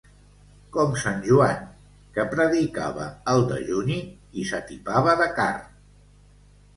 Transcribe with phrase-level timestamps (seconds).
[0.75, 1.59] Com sant Joan,
[2.15, 3.99] que predicava el dejuni
[4.41, 5.69] i s'atipava de carn.